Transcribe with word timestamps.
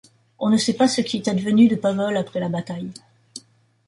On 0.39 0.49
ne 0.49 0.57
sait 0.57 0.73
pas 0.73 0.87
ce 0.87 1.01
qui 1.01 1.17
est 1.17 1.27
advenu 1.27 1.67
de 1.67 1.75
Pavle 1.75 2.17
après 2.17 2.39
la 2.39 2.49
bataille. 2.49 2.89